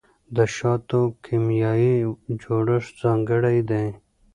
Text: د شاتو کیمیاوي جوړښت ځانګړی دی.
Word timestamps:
د 0.35 0.37
شاتو 0.55 1.01
کیمیاوي 1.25 1.95
جوړښت 2.41 2.93
ځانګړی 3.01 3.57
دی. 3.69 3.87